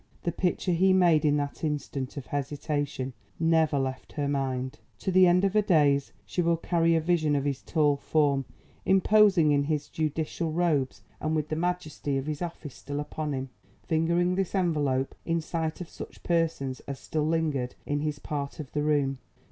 [0.23, 4.79] The picture he made in that instant of hesitation never left her mind.
[4.97, 8.45] To the end of her days she will carry a vision of his tall form,
[8.83, 13.51] imposing in his judicial robes and with the majesty of his office still upon him,
[13.83, 18.71] fingering this envelope in sight of such persons as still lingered in his part of
[18.71, 19.19] the room.